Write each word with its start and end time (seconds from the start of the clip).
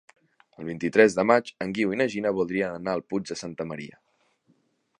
El 0.61 0.65
vint-i-tres 0.69 1.17
de 1.17 1.25
maig 1.31 1.51
en 1.65 1.75
Guiu 1.79 1.93
i 1.95 1.99
na 2.01 2.07
Gina 2.13 2.31
voldrien 2.37 2.73
anar 2.79 2.95
al 2.99 3.05
Puig 3.13 3.29
de 3.33 3.39
Santa 3.43 3.69
Maria. 3.73 4.01